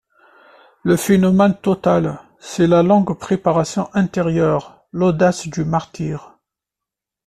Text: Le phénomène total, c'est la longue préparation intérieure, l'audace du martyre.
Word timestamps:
Le 0.81 0.95
phénomène 0.97 1.55
total, 1.57 2.19
c'est 2.39 2.65
la 2.65 2.81
longue 2.81 3.15
préparation 3.19 3.87
intérieure, 3.93 4.83
l'audace 4.91 5.47
du 5.47 5.63
martyre. 5.63 6.39